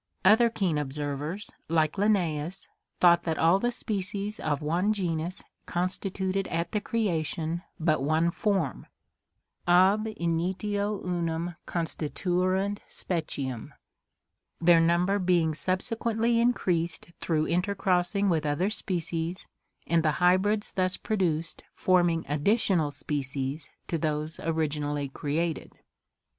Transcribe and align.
Other 0.25 0.49
keen 0.49 0.79
observers, 0.79 1.51
like 1.69 1.95
Linnaeus, 1.95 2.67
thought 2.99 3.21
that 3.25 3.37
all 3.37 3.59
the 3.59 3.71
species 3.71 4.39
of 4.39 4.59
one 4.63 4.93
genus 4.93 5.43
constituted 5.67 6.47
at 6.47 6.71
the 6.71 6.81
creation 6.81 7.61
but 7.79 8.01
one 8.01 8.31
form, 8.31 8.87
ab 9.67 10.07
initio 10.17 11.03
unam 11.03 11.55
constituerint 11.67 12.79
speciem; 12.89 13.73
their 14.59 14.79
number 14.79 15.19
being 15.19 15.51
subse 15.51 15.95
quently 15.95 16.41
increased 16.41 17.11
through 17.19 17.45
intercrossing 17.45 18.27
with 18.27 18.43
other 18.43 18.71
species, 18.71 19.45
and 19.85 20.01
the 20.01 20.13
hybrids 20.13 20.71
thus 20.71 20.97
produced 20.97 21.61
forming 21.75 22.25
additional 22.27 22.89
species 22.89 23.69
to 23.85 23.99
those 23.99 24.39
originally 24.39 25.07
created. 25.09 25.73